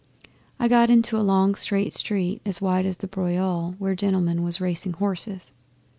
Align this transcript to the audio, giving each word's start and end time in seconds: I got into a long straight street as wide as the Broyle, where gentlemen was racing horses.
I 0.59 0.67
got 0.67 0.89
into 0.89 1.15
a 1.15 1.21
long 1.21 1.53
straight 1.53 1.93
street 1.93 2.41
as 2.43 2.59
wide 2.59 2.87
as 2.87 2.97
the 2.97 3.07
Broyle, 3.07 3.75
where 3.77 3.93
gentlemen 3.93 4.41
was 4.41 4.59
racing 4.59 4.93
horses. 4.93 5.51